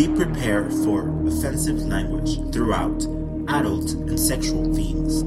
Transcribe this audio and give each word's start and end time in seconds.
Be 0.00 0.08
prepared 0.08 0.72
for 0.72 1.10
offensive 1.28 1.82
language 1.82 2.40
throughout 2.54 3.04
adult 3.48 3.92
and 3.92 4.18
sexual 4.18 4.72
themes. 4.72 5.22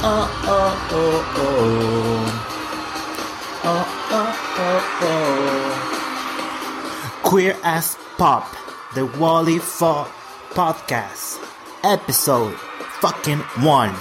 Oh, 0.00 0.26
oh, 0.46 0.88
oh, 0.92 1.34
oh. 1.36 2.24
Oh, 3.64 3.86
oh, 4.10 4.32
oh, 4.56 4.80
oh. 7.20 7.20
Queer 7.22 7.54
as 7.62 7.98
Pop, 8.16 8.48
the 8.94 9.04
Wally 9.18 9.58
Fall 9.58 10.08
Podcast, 10.54 11.33
episode 11.84 12.54
fucking 13.00 13.40
one. 13.60 13.94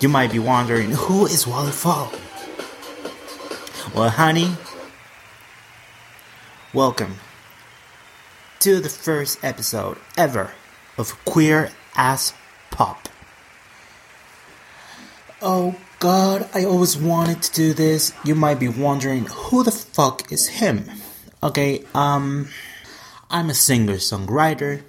You 0.00 0.10
might 0.10 0.30
be 0.30 0.38
wondering, 0.38 0.90
who 0.90 1.24
is 1.24 1.46
Wally 1.46 1.72
Fall? 1.72 2.12
Well, 3.94 4.10
honey, 4.10 4.52
welcome 6.74 7.16
to 8.58 8.78
the 8.80 8.90
first 8.90 9.42
episode 9.42 9.96
ever 10.18 10.52
of 10.98 11.24
Queer 11.24 11.70
as 11.96 12.34
Pop. 12.70 13.08
Oh 15.40 15.76
god, 16.00 16.50
I 16.52 16.66
always 16.66 16.98
wanted 16.98 17.42
to 17.44 17.52
do 17.54 17.72
this. 17.72 18.12
You 18.26 18.34
might 18.34 18.60
be 18.60 18.68
wondering 18.68 19.24
who 19.24 19.64
the 19.64 19.72
fuck 19.72 20.30
is 20.30 20.48
him? 20.48 20.90
Okay, 21.42 21.82
um, 21.94 22.48
I'm 23.28 23.50
a 23.50 23.54
singer 23.54 23.94
songwriter, 23.94 24.82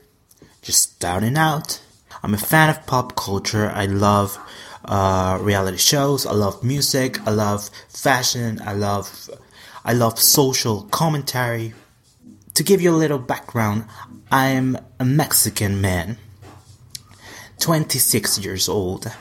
just 0.62 0.94
starting 0.94 1.38
out. 1.38 1.82
I'm 2.22 2.36
a 2.36 2.38
fan 2.38 2.70
of 2.70 2.86
pop 2.86 3.16
culture. 3.16 3.72
I 3.74 3.88
love 3.88 4.38
uh, 4.86 5.40
reality 5.42 5.78
shows. 5.78 6.26
I 6.26 6.34
love 6.34 6.64
music. 6.64 7.20
I 7.28 7.32
love 7.32 7.72
fashion. 7.90 8.62
I 8.64 8.74
love 8.74 9.30
I 9.84 9.94
love 9.94 10.20
social 10.20 10.84
commentary. 10.84 11.74
To 12.54 12.64
give 12.64 12.80
you 12.80 12.92
a 12.92 12.98
little 12.98 13.20
background, 13.20 13.86
I'm 14.32 14.78
a 15.00 15.06
Mexican 15.06 15.80
man, 15.82 16.18
26 17.60 18.40
years 18.40 18.70
old. 18.70 19.12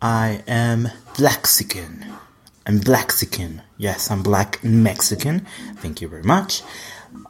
I 0.00 0.42
am 0.46 0.88
Blaxican. 1.16 2.06
I'm 2.66 2.78
Blaxican. 2.80 3.62
Yes, 3.76 4.10
I'm 4.10 4.22
black 4.22 4.62
Mexican. 4.62 5.46
Thank 5.76 6.00
you 6.00 6.08
very 6.08 6.22
much. 6.22 6.62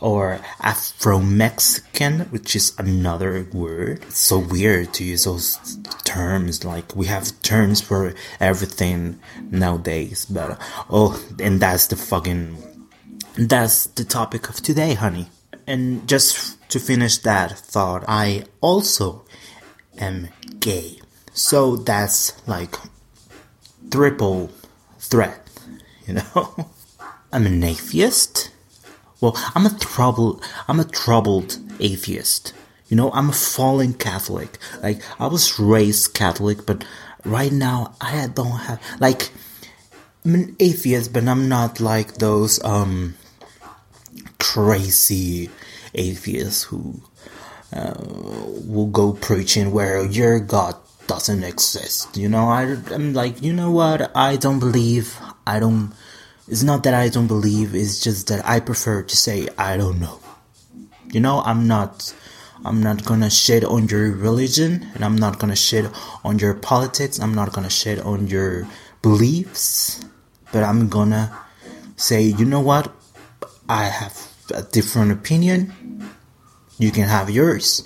Or 0.01 0.41
Afro 0.61 1.19
Mexican, 1.21 2.21
which 2.31 2.55
is 2.55 2.73
another 2.79 3.48
word. 3.53 4.03
It's 4.03 4.19
so 4.19 4.39
weird 4.39 4.95
to 4.95 5.05
use 5.05 5.25
those 5.25 5.59
terms. 6.05 6.65
Like, 6.65 6.95
we 6.95 7.07
have 7.07 7.41
terms 7.43 7.81
for 7.81 8.15
everything 8.39 9.19
nowadays. 9.51 10.25
But, 10.27 10.61
oh, 10.89 11.21
and 11.41 11.61
that's 11.61 11.89
the 11.89 11.97
fucking. 11.97 12.56
That's 13.37 13.87
the 13.87 14.05
topic 14.05 14.49
of 14.49 14.56
today, 14.56 14.95
honey. 14.95 15.29
And 15.67 16.09
just 16.09 16.59
to 16.71 16.79
finish 16.79 17.19
that 17.19 17.59
thought, 17.59 18.05
I 18.09 18.45
also 18.61 19.25
am 19.99 20.29
gay. 20.61 21.01
So 21.33 21.77
that's 21.77 22.34
like 22.49 22.75
triple 23.91 24.51
threat, 24.99 25.49
you 26.06 26.15
know? 26.15 26.71
I'm 27.33 27.47
an 27.47 27.62
atheist. 27.62 28.51
Well, 29.21 29.37
I'm 29.55 29.67
a 29.67 29.71
troubled 29.79 30.45
I'm 30.67 30.81
a 30.81 30.85
troubled 30.85 31.59
atheist. 31.81 32.53
You 32.89 32.97
know, 32.97 33.11
I'm 33.13 33.31
a 33.31 33.33
fallen 33.33 33.95
Catholic. 33.95 34.59
Like 34.83 35.03
I 35.21 35.27
was 35.27 35.59
raised 35.59 36.15
Catholic, 36.15 36.65
but 36.65 36.85
right 37.25 37.53
now 37.53 37.95
I 38.01 38.28
don't 38.28 38.59
have 38.59 38.81
like 39.01 39.31
I'm 40.25 40.34
an 40.34 40.57
atheist, 40.61 41.12
but 41.12 41.27
I'm 41.27 41.49
not 41.49 41.81
like 41.81 42.15
those 42.15 42.62
um 42.65 43.15
crazy 44.39 45.51
atheists 45.95 46.65
who 46.65 47.01
uh, 47.73 47.95
will 47.99 48.87
go 48.87 49.12
preaching 49.12 49.73
where 49.73 50.05
your 50.05 50.41
God 50.41 50.77
doesn't 51.07 51.43
exist. 51.45 52.17
You 52.17 52.28
know, 52.28 52.49
I, 52.49 52.77
I'm 52.93 53.15
like, 53.15 53.43
you 53.43 53.53
know 53.53 53.71
what? 53.71 54.15
I 54.17 54.37
don't 54.37 54.59
believe. 54.59 55.19
I 55.47 55.59
don't. 55.59 55.93
It's 56.50 56.62
not 56.62 56.82
that 56.84 56.94
I 56.94 57.09
don't 57.09 57.26
believe. 57.26 57.75
It's 57.75 58.00
just 58.00 58.28
that 58.28 58.47
I 58.47 58.60
prefer 58.60 59.03
to 59.03 59.16
say 59.16 59.48
I 59.59 59.76
don't 59.76 60.00
know. 60.00 60.20
You 61.12 61.20
know, 61.20 61.41
I'm 61.44 61.66
not. 61.66 62.14
I'm 62.64 62.82
not 62.82 63.04
gonna 63.04 63.31
shit 63.31 63.64
on 63.64 63.86
your 63.88 64.10
religion, 64.10 64.91
and 64.94 65.04
I'm 65.04 65.16
not 65.16 65.38
gonna 65.38 65.56
shit 65.56 65.86
on 66.25 66.38
your 66.38 66.54
politics. 66.54 67.20
I'm 67.20 67.34
not 67.34 67.53
gonna 67.53 67.70
shit 67.70 68.00
on 68.00 68.26
your 68.26 68.66
beliefs, 69.00 70.04
but 70.53 70.64
I'm 70.64 70.88
gonna 70.88 71.31
say, 71.97 72.22
you 72.22 72.44
know 72.44 72.60
what? 72.60 72.92
I 73.69 73.84
have 73.84 74.16
a 74.53 74.62
different 74.62 75.12
opinion. 75.12 75.72
You 76.78 76.91
can 76.91 77.09
have 77.09 77.30
yours 77.30 77.84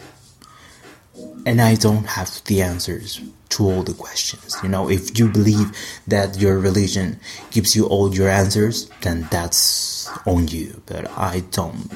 and 1.46 1.60
I 1.60 1.74
don't 1.74 2.04
have 2.04 2.42
the 2.44 2.62
answers 2.62 3.20
to 3.52 3.64
all 3.64 3.82
the 3.82 3.94
questions. 3.94 4.56
You 4.62 4.68
know, 4.68 4.88
if 4.88 5.18
you 5.18 5.28
believe 5.28 5.72
that 6.06 6.38
your 6.38 6.58
religion 6.58 7.20
gives 7.50 7.74
you 7.76 7.86
all 7.86 8.14
your 8.14 8.28
answers, 8.28 8.90
then 9.02 9.28
that's 9.30 10.08
on 10.26 10.48
you. 10.48 10.82
But 10.86 11.10
I 11.16 11.40
don't. 11.50 11.90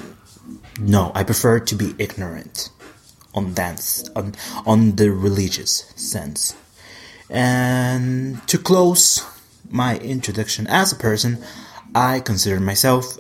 No, 0.81 1.13
I 1.15 1.25
prefer 1.25 1.61
to 1.61 1.75
be 1.75 1.95
ignorant 1.99 2.71
on 3.35 3.55
that 3.55 3.81
on 4.15 4.35
on 4.67 4.97
the 4.97 5.11
religious 5.11 5.93
sense. 5.97 6.55
And 7.29 8.47
to 8.49 8.59
close 8.59 9.25
my 9.69 9.99
introduction 9.99 10.67
as 10.69 10.93
a 10.93 10.97
person, 10.97 11.43
I 11.95 12.21
consider 12.21 12.61
myself 12.61 13.19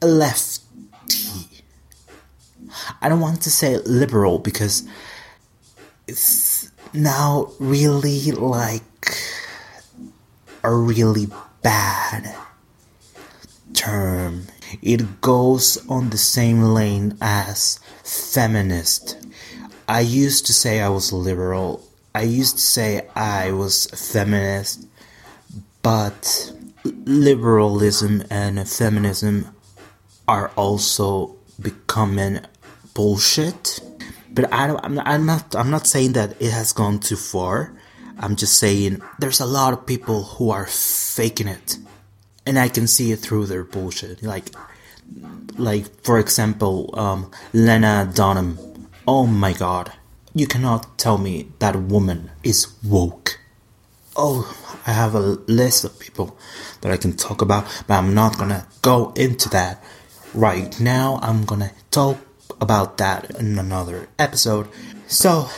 a 0.00 0.06
lefty 0.06 0.68
I 3.00 3.08
don't 3.08 3.20
want 3.20 3.42
to 3.42 3.50
say 3.50 3.78
liberal 3.78 4.38
because 4.38 4.86
it's 6.06 6.22
now 6.92 7.52
really 7.58 8.32
like 8.32 9.16
a 10.62 10.74
really 10.74 11.26
bad 11.62 12.34
term. 13.74 14.46
It 14.82 15.20
goes 15.20 15.78
on 15.88 16.10
the 16.10 16.18
same 16.18 16.62
lane 16.62 17.16
as 17.20 17.80
feminist. 18.04 19.16
I 19.88 20.00
used 20.00 20.46
to 20.46 20.52
say 20.52 20.80
I 20.80 20.88
was 20.88 21.12
liberal. 21.12 21.84
I 22.14 22.22
used 22.22 22.56
to 22.56 22.62
say 22.62 23.08
I 23.14 23.52
was 23.52 23.86
feminist, 23.86 24.86
but 25.82 26.52
liberalism 26.84 28.24
and 28.30 28.68
feminism 28.68 29.54
are 30.26 30.50
also 30.56 31.36
becoming 31.60 32.40
bullshit. 32.94 33.80
But 34.38 34.52
I 34.54 34.68
don't, 34.68 34.78
I'm, 34.84 34.94
not, 34.94 35.08
I'm 35.08 35.26
not, 35.26 35.56
I'm 35.56 35.70
not 35.70 35.86
saying 35.88 36.12
that 36.12 36.40
it 36.40 36.52
has 36.52 36.72
gone 36.72 37.00
too 37.00 37.16
far. 37.16 37.74
I'm 38.20 38.36
just 38.36 38.56
saying 38.60 39.02
there's 39.18 39.40
a 39.40 39.46
lot 39.46 39.72
of 39.72 39.84
people 39.84 40.22
who 40.22 40.50
are 40.50 40.66
faking 40.66 41.48
it, 41.48 41.76
and 42.46 42.56
I 42.56 42.68
can 42.68 42.86
see 42.86 43.10
it 43.10 43.16
through 43.16 43.46
their 43.46 43.64
bullshit. 43.64 44.22
Like, 44.22 44.54
like 45.56 45.86
for 46.04 46.20
example, 46.20 46.94
um, 46.96 47.32
Lena 47.52 48.08
Dunham. 48.14 48.60
Oh 49.08 49.26
my 49.26 49.54
god, 49.54 49.90
you 50.36 50.46
cannot 50.46 50.98
tell 50.98 51.18
me 51.18 51.48
that 51.58 51.74
woman 51.74 52.30
is 52.44 52.68
woke. 52.84 53.40
Oh, 54.16 54.46
I 54.86 54.92
have 54.92 55.16
a 55.16 55.42
list 55.48 55.82
of 55.82 55.98
people 55.98 56.38
that 56.82 56.92
I 56.92 56.96
can 56.96 57.16
talk 57.16 57.42
about, 57.42 57.64
but 57.88 57.94
I'm 57.94 58.14
not 58.14 58.38
gonna 58.38 58.68
go 58.82 59.12
into 59.16 59.48
that 59.48 59.82
right 60.32 60.78
now. 60.78 61.18
I'm 61.22 61.44
gonna 61.44 61.72
talk 61.90 62.18
about 62.60 62.98
that 62.98 63.30
in 63.38 63.58
another 63.58 64.08
episode. 64.18 64.68
So, 65.06 65.48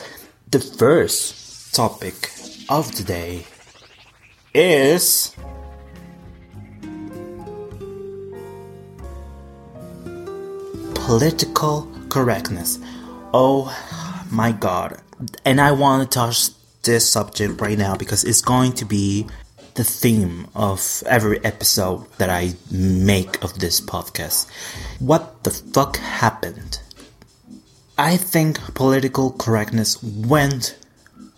the 0.51 0.61
first 0.61 1.75
topic 1.75 2.31
of 2.69 2.91
today 2.93 3.47
is 4.55 5.35
political 10.95 11.91
correctness. 12.09 12.79
Oh 13.33 13.75
my 14.31 14.53
god. 14.53 15.01
And 15.45 15.61
I 15.61 15.73
want 15.73 16.09
to 16.09 16.15
touch 16.15 16.51
this 16.83 17.11
subject 17.11 17.61
right 17.61 17.79
now 17.79 17.97
because 17.97 18.25
it's 18.25 18.41
going 18.41 18.73
to 18.75 18.85
be 18.85 19.27
the 19.75 19.85
theme 19.85 20.47
of 20.55 21.03
every 21.07 21.43
episode 21.45 22.07
that 22.19 22.31
I 22.31 22.55
make 22.71 23.43
of 23.43 23.59
this 23.59 23.81
podcast. 23.81 24.49
What 24.99 25.45
the 25.45 25.51
fuck 25.51 25.97
happened? 25.97 26.81
I 28.01 28.17
think 28.17 28.59
political 28.73 29.33
correctness 29.33 30.03
went 30.03 30.79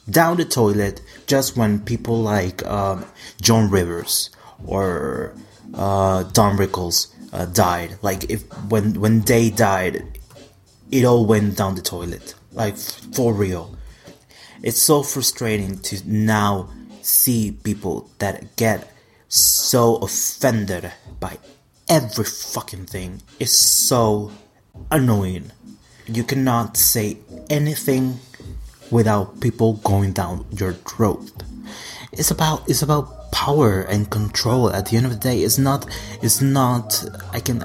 down 0.09 0.37
the 0.37 0.45
toilet 0.45 1.01
just 1.27 1.57
when 1.57 1.81
people 1.81 2.23
like 2.23 2.65
um, 2.65 3.05
Joan 3.41 3.69
Rivers 3.69 4.31
or 4.65 5.35
uh, 5.75 6.23
Don 6.23 6.57
Rickles 6.57 7.13
uh, 7.33 7.47
died. 7.47 7.99
Like 8.01 8.31
if 8.31 8.45
when 8.71 9.01
when 9.01 9.23
they 9.23 9.51
died, 9.51 10.05
it 10.93 11.05
all 11.05 11.27
went 11.27 11.57
down 11.57 11.75
the 11.75 11.83
toilet. 11.83 12.35
Like, 12.53 12.77
for 12.77 13.35
real. 13.35 13.77
It's 14.63 14.81
so 14.81 15.03
frustrating 15.03 15.81
to 15.81 16.01
now 16.07 16.69
see 17.01 17.51
people 17.51 18.09
that 18.19 18.55
get 18.55 18.89
so 19.27 19.97
offended 19.97 20.93
by 21.19 21.39
every 21.89 22.25
fucking 22.25 22.87
thing. 22.87 23.23
It's 23.41 23.51
so 23.51 24.31
annoying. 24.93 25.51
You 26.15 26.25
cannot 26.25 26.77
say 26.77 27.17
anything 27.49 28.21
without 28.91 29.41
people 29.41 29.81
going 29.83 30.13
down 30.13 30.45
your 30.51 30.75
throat. 30.75 31.33
It's 32.13 32.31
about 32.31 32.69
it's 32.69 32.83
about 32.83 33.33
power 33.33 33.81
and 33.81 34.11
control. 34.11 34.71
At 34.71 34.91
the 34.91 34.99
end 34.99 35.07
of 35.07 35.13
the 35.13 35.19
day, 35.19 35.41
it's 35.41 35.57
not 35.57 35.89
it's 36.21 36.43
not 36.43 37.03
I 37.33 37.41
can 37.41 37.65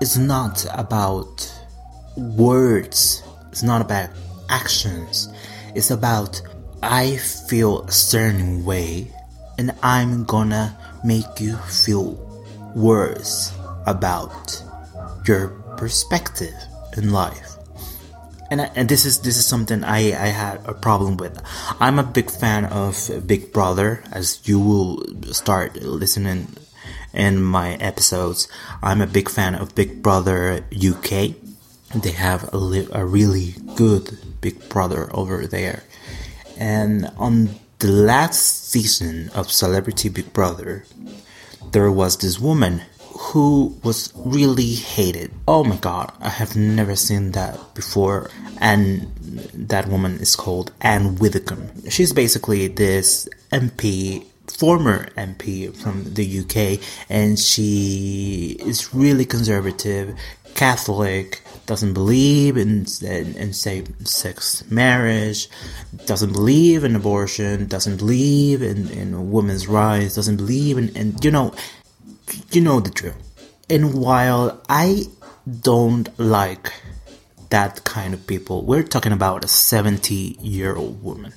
it's 0.00 0.16
not 0.16 0.64
about 0.72 1.52
words. 2.16 3.22
It's 3.52 3.62
not 3.62 3.82
about 3.82 4.08
actions. 4.48 5.28
It's 5.74 5.90
about 5.90 6.40
I 6.82 7.18
feel 7.18 7.82
a 7.82 7.92
certain 7.92 8.64
way 8.64 9.12
and 9.58 9.74
I'm 9.82 10.24
gonna 10.24 10.74
make 11.04 11.40
you 11.40 11.56
feel 11.58 12.16
worse 12.74 13.52
about 13.84 14.62
your 15.26 15.48
perspective 15.76 16.54
in 16.96 17.10
life 17.10 17.49
and 18.50 18.60
and 18.74 18.88
this 18.88 19.06
is 19.06 19.20
this 19.20 19.36
is 19.36 19.46
something 19.46 19.84
I 19.84 20.10
I 20.12 20.28
had 20.34 20.60
a 20.66 20.74
problem 20.74 21.16
with. 21.16 21.40
I'm 21.78 21.98
a 21.98 22.02
big 22.02 22.30
fan 22.30 22.64
of 22.66 23.08
Big 23.26 23.52
Brother, 23.52 24.02
as 24.12 24.40
you 24.44 24.58
will 24.58 25.04
start 25.32 25.76
listening 25.76 26.48
in 27.14 27.42
my 27.42 27.74
episodes. 27.74 28.48
I'm 28.82 29.00
a 29.00 29.06
big 29.06 29.30
fan 29.30 29.54
of 29.54 29.74
Big 29.74 30.02
Brother 30.02 30.64
UK. 30.74 31.34
They 31.94 32.12
have 32.12 32.52
a, 32.52 32.56
li- 32.56 32.88
a 32.92 33.04
really 33.04 33.54
good 33.74 34.18
Big 34.40 34.68
Brother 34.68 35.08
over 35.14 35.46
there, 35.46 35.84
and 36.58 37.10
on 37.16 37.60
the 37.78 37.88
last 37.88 38.68
season 38.70 39.30
of 39.34 39.50
Celebrity 39.50 40.08
Big 40.08 40.32
Brother, 40.32 40.84
there 41.72 41.90
was 41.90 42.18
this 42.18 42.38
woman 42.38 42.82
who 43.20 43.76
was 43.84 44.12
really 44.16 44.72
hated. 44.74 45.30
Oh 45.46 45.62
my 45.62 45.76
god, 45.76 46.10
I 46.20 46.30
have 46.30 46.56
never 46.56 46.96
seen 46.96 47.32
that 47.32 47.74
before. 47.74 48.30
And 48.58 49.12
that 49.54 49.88
woman 49.88 50.18
is 50.20 50.34
called 50.34 50.72
Ann 50.80 51.16
Widdecombe. 51.16 51.70
She's 51.90 52.14
basically 52.14 52.68
this 52.68 53.28
MP, 53.52 54.24
former 54.48 55.04
MP 55.18 55.76
from 55.76 56.14
the 56.14 56.40
UK, 56.40 56.80
and 57.10 57.38
she 57.38 58.56
is 58.60 58.94
really 58.94 59.26
conservative, 59.26 60.18
Catholic, 60.54 61.42
doesn't 61.66 61.92
believe 61.92 62.56
in, 62.56 62.86
in, 63.02 63.36
in 63.36 63.52
same-sex 63.52 64.68
marriage, 64.70 65.48
doesn't 66.06 66.32
believe 66.32 66.84
in 66.84 66.96
abortion, 66.96 67.66
doesn't 67.66 67.98
believe 67.98 68.60
in, 68.62 68.88
in 68.90 69.30
women's 69.30 69.68
rights, 69.68 70.16
doesn't 70.16 70.38
believe 70.38 70.78
in, 70.78 70.88
in 70.96 71.14
you 71.22 71.30
know, 71.30 71.54
you 72.50 72.60
know 72.60 72.80
the 72.80 72.90
drill. 72.90 73.14
And 73.68 73.94
while 73.94 74.62
I 74.68 75.04
don't 75.60 76.08
like 76.18 76.72
that 77.50 77.84
kind 77.84 78.14
of 78.14 78.26
people, 78.26 78.64
we're 78.64 78.82
talking 78.82 79.12
about 79.12 79.44
a 79.44 79.48
70 79.48 80.14
year 80.40 80.74
old 80.76 81.02
woman. 81.02 81.32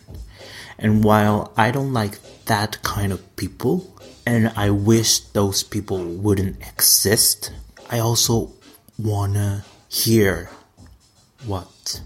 And 0.77 1.03
while 1.03 1.53
I 1.55 1.71
don't 1.71 1.93
like 1.93 2.19
that 2.45 2.81
kind 2.83 3.11
of 3.11 3.35
people, 3.35 3.95
and 4.25 4.51
I 4.55 4.69
wish 4.69 5.19
those 5.19 5.63
people 5.63 6.03
wouldn't 6.03 6.61
exist, 6.67 7.51
I 7.89 7.99
also 7.99 8.53
wanna 8.97 9.65
hear 9.89 10.49
what 11.45 12.01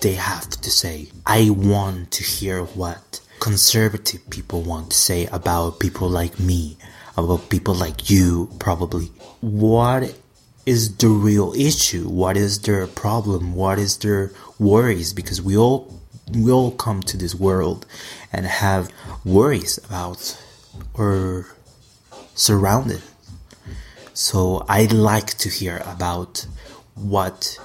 they 0.00 0.14
have 0.14 0.48
to 0.48 0.70
say. 0.70 1.08
I 1.26 1.50
want 1.50 2.10
to 2.12 2.24
hear 2.24 2.64
what 2.64 3.20
conservative 3.40 4.28
people 4.30 4.62
want 4.62 4.90
to 4.90 4.96
say 4.96 5.26
about 5.26 5.80
people 5.80 6.08
like 6.08 6.38
me, 6.40 6.76
about 7.24 7.48
people 7.48 7.74
like 7.74 8.10
you, 8.10 8.50
probably. 8.58 9.06
What 9.40 10.14
is 10.66 10.96
the 10.96 11.08
real 11.08 11.52
issue? 11.54 12.08
What 12.08 12.36
is 12.36 12.60
their 12.60 12.86
problem? 12.86 13.54
What 13.54 13.78
is 13.78 13.96
their 13.98 14.32
worries? 14.58 15.12
Because 15.12 15.40
we 15.40 15.56
all 15.56 15.98
we 16.32 16.52
all 16.52 16.72
come 16.72 17.02
to 17.02 17.16
this 17.16 17.34
world 17.34 17.86
and 18.32 18.44
have 18.44 18.90
worries 19.24 19.78
about 19.78 20.38
or 20.94 21.46
surrounded. 22.34 23.02
So 24.12 24.64
I'd 24.68 24.92
like 24.92 25.38
to 25.38 25.48
hear 25.48 25.82
about 25.86 26.46
what 26.94 27.58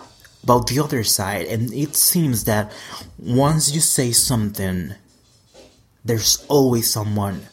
about 0.44 0.68
the 0.68 0.80
other 0.80 1.04
side 1.04 1.46
and 1.48 1.74
it 1.74 1.96
seems 1.96 2.44
that 2.46 2.72
once 3.18 3.74
you 3.74 3.80
say 3.80 4.12
something 4.12 4.94
there's 6.04 6.46
always 6.50 6.92
someone 6.92 7.48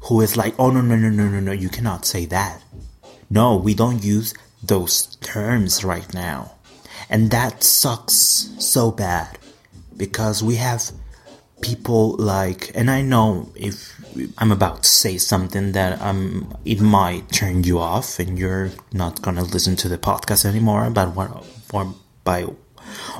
who 0.00 0.20
is 0.20 0.36
like, 0.36 0.54
oh 0.58 0.70
no, 0.70 0.80
no, 0.80 0.96
no, 0.96 1.08
no, 1.10 1.28
no, 1.28 1.40
no, 1.40 1.52
you 1.52 1.68
cannot 1.68 2.04
say 2.04 2.26
that. 2.26 2.62
No, 3.30 3.56
we 3.56 3.74
don't 3.74 4.02
use 4.02 4.34
those 4.62 5.16
terms 5.16 5.84
right 5.84 6.12
now. 6.14 6.52
And 7.10 7.30
that 7.30 7.62
sucks 7.62 8.50
so 8.58 8.90
bad 8.90 9.38
because 9.96 10.42
we 10.42 10.56
have 10.56 10.90
people 11.60 12.16
like, 12.16 12.70
and 12.74 12.90
I 12.90 13.02
know 13.02 13.50
if 13.54 13.94
I'm 14.38 14.52
about 14.52 14.84
to 14.84 14.88
say 14.88 15.18
something 15.18 15.72
that 15.72 16.00
um 16.00 16.56
it 16.64 16.80
might 16.80 17.30
turn 17.30 17.64
you 17.64 17.78
off 17.78 18.18
and 18.18 18.38
you're 18.38 18.70
not 18.92 19.22
gonna 19.22 19.42
listen 19.44 19.76
to 19.76 19.88
the 19.88 19.98
podcast 19.98 20.44
anymore 20.44 20.86
about 20.86 21.14
what, 21.14 21.28
what 21.70 21.88
by 22.24 22.42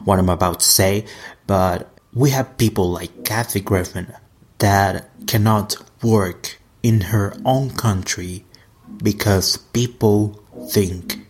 what 0.05 0.19
I'm 0.19 0.29
about 0.29 0.61
to 0.61 0.67
say, 0.67 1.05
but 1.47 1.91
we 2.15 2.31
have 2.31 2.57
people 2.59 2.91
like 2.91 3.25
Kathy 3.25 3.61
Griffin 3.61 4.13
that 4.59 5.11
cannot 5.27 5.77
work 6.03 6.58
in 6.89 7.13
her 7.13 7.37
own 7.45 7.69
country 7.69 8.47
because 9.03 9.59
people 9.77 10.41
think 10.73 11.21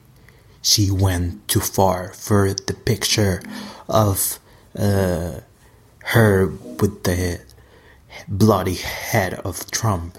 she 0.62 0.88
went 0.88 1.26
too 1.48 1.58
far 1.58 2.12
for 2.12 2.54
the 2.54 2.74
picture 2.74 3.42
of 3.88 4.38
uh, 4.78 5.40
her 6.14 6.46
with 6.78 7.02
the 7.02 7.40
bloody 8.28 8.78
head 9.10 9.34
of 9.42 9.68
Trump. 9.72 10.16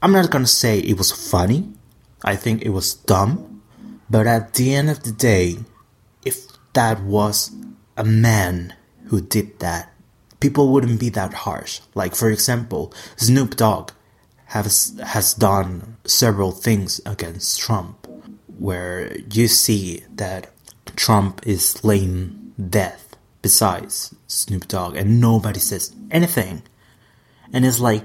I'm 0.00 0.12
not 0.12 0.30
gonna 0.30 0.46
say 0.46 0.78
it 0.78 0.96
was 0.96 1.10
funny, 1.10 1.68
I 2.22 2.36
think 2.36 2.62
it 2.62 2.70
was 2.70 2.94
dumb, 2.94 3.62
but 4.08 4.28
at 4.28 4.54
the 4.54 4.72
end 4.72 4.88
of 4.88 5.02
the 5.02 5.10
day, 5.10 5.56
if 6.24 6.46
that 6.74 7.02
was 7.02 7.50
a 7.96 8.04
man 8.04 8.74
who 9.08 9.20
did 9.20 9.58
that, 9.58 9.92
people 10.38 10.68
wouldn't 10.68 11.00
be 11.00 11.08
that 11.10 11.34
harsh. 11.42 11.80
Like, 11.96 12.14
for 12.14 12.30
example, 12.30 12.94
Snoop 13.16 13.56
Dogg 13.56 13.90
has 14.46 14.98
has 15.04 15.34
done 15.34 15.96
several 16.04 16.52
things 16.52 17.00
against 17.04 17.60
Trump, 17.60 18.06
where 18.58 19.16
you 19.32 19.48
see 19.48 20.04
that 20.14 20.50
Trump 20.94 21.46
is 21.46 21.82
laying 21.84 22.54
death 22.70 23.16
besides 23.42 24.14
Snoop 24.26 24.68
Dogg, 24.68 24.96
and 24.96 25.20
nobody 25.20 25.60
says 25.60 25.94
anything, 26.10 26.62
and 27.52 27.64
it's 27.64 27.80
like, 27.80 28.02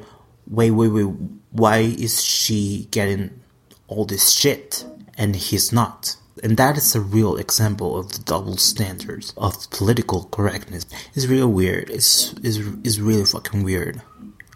wait, 0.48 0.72
wait, 0.72 0.90
wait, 0.90 1.14
why 1.52 1.78
is 1.80 2.24
she 2.24 2.88
getting 2.92 3.42
all 3.88 4.06
this 4.06 4.32
shit 4.32 4.86
and 5.18 5.36
he's 5.36 5.72
not? 5.72 6.16
And 6.44 6.58
that 6.58 6.78
is 6.78 6.96
a 6.96 7.02
real 7.02 7.38
example 7.38 7.98
of 7.98 8.14
the 8.14 8.20
double 8.20 8.58
standards 8.58 9.34
of 9.38 9.70
political 9.70 10.26
correctness. 10.26 10.86
It's 11.14 11.28
real 11.28 11.48
weird. 11.48 11.90
It's, 11.90 12.34
it's, 12.42 12.58
it's 12.84 13.00
really 13.00 13.26
fucking 13.26 13.64
weird 13.64 14.02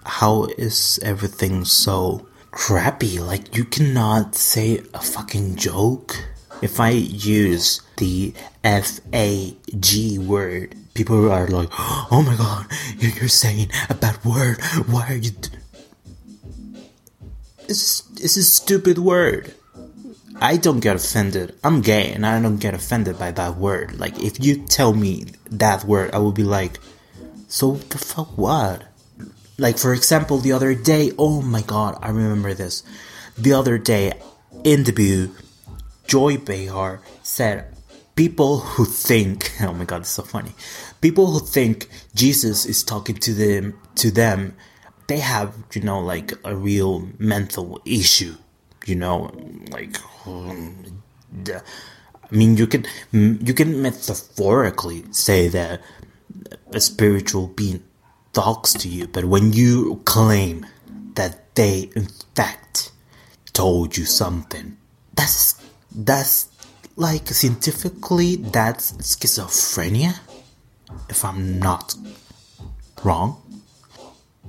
how 0.05 0.45
is 0.57 0.99
everything 1.01 1.65
so 1.65 2.27
crappy? 2.51 3.19
Like, 3.19 3.55
you 3.55 3.65
cannot 3.65 4.35
say 4.35 4.81
a 4.93 5.01
fucking 5.01 5.55
joke. 5.55 6.15
If 6.61 6.79
I 6.79 6.89
use 6.89 7.81
the 7.97 8.33
F 8.63 9.01
A 9.13 9.55
G 9.77 10.17
word, 10.17 10.75
people 10.93 11.29
are 11.29 11.47
like, 11.47 11.69
oh 11.71 12.23
my 12.25 12.35
god, 12.37 12.67
you're 12.97 13.27
saying 13.27 13.69
a 13.89 13.93
bad 13.93 14.23
word. 14.23 14.61
Why 14.87 15.07
are 15.09 15.15
you. 15.15 15.31
It's, 17.67 18.03
it's 18.21 18.37
a 18.37 18.43
stupid 18.43 18.99
word. 18.99 19.53
I 20.39 20.57
don't 20.57 20.81
get 20.81 20.95
offended. 20.95 21.55
I'm 21.63 21.81
gay 21.81 22.11
and 22.11 22.25
I 22.25 22.41
don't 22.41 22.57
get 22.57 22.73
offended 22.73 23.17
by 23.17 23.31
that 23.31 23.57
word. 23.57 23.99
Like, 23.99 24.19
if 24.19 24.43
you 24.43 24.65
tell 24.65 24.93
me 24.93 25.25
that 25.49 25.83
word, 25.83 26.13
I 26.13 26.19
will 26.19 26.31
be 26.31 26.43
like, 26.43 26.79
so 27.47 27.73
the 27.73 27.97
fuck 27.97 28.37
what? 28.37 28.83
Like, 29.57 29.77
for 29.77 29.93
example, 29.93 30.37
the 30.39 30.51
other 30.51 30.75
day, 30.75 31.11
oh 31.17 31.41
my 31.41 31.61
god, 31.61 31.97
I 32.01 32.09
remember 32.09 32.53
this. 32.53 32.83
The 33.37 33.53
other 33.53 33.77
day, 33.77 34.13
in 34.63 34.83
the 34.83 34.91
View, 34.91 35.35
Joy 36.07 36.37
Behar 36.37 37.01
said, 37.23 37.71
People 38.15 38.59
who 38.59 38.85
think, 38.85 39.51
oh 39.61 39.73
my 39.73 39.85
god, 39.85 40.01
it's 40.01 40.09
so 40.09 40.23
funny. 40.23 40.51
People 41.01 41.31
who 41.31 41.39
think 41.39 41.89
Jesus 42.13 42.65
is 42.65 42.83
talking 42.83 43.15
to 43.15 43.33
them, 43.33 43.79
to 43.95 44.11
them, 44.11 44.55
they 45.07 45.19
have, 45.19 45.53
you 45.73 45.81
know, 45.81 45.99
like 45.99 46.33
a 46.43 46.55
real 46.55 47.09
mental 47.19 47.81
issue, 47.85 48.35
you 48.85 48.95
know, 48.95 49.31
like, 49.69 49.97
I 50.25 51.61
mean, 52.31 52.57
you 52.57 52.65
can 52.65 52.85
you 53.11 53.53
can 53.53 53.81
metaphorically 53.81 55.05
say 55.11 55.47
that 55.49 55.81
a 56.71 56.79
spiritual 56.79 57.47
being 57.47 57.83
talks 58.35 58.73
to 58.73 58.87
you, 58.87 59.07
but 59.07 59.25
when 59.25 59.53
you 59.53 60.01
claim 60.05 60.65
that 61.15 61.55
they 61.55 61.89
in 61.95 62.07
fact 62.35 62.91
told 63.53 63.97
you 63.97 64.05
something, 64.05 64.77
that's 65.15 65.55
that's 65.95 66.49
like 66.97 67.29
scientifically 67.29 68.35
that's 68.35 68.91
schizophrenia, 68.93 70.19
if 71.09 71.23
I'm 71.25 71.59
not 71.59 71.95
wrong. 73.03 73.41